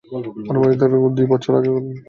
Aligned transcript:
আনুমানিক 0.49 0.77
দেড়-দুই 0.81 1.27
বছর 1.31 1.51
আগের 1.57 1.71
ঘটনা। 1.73 1.91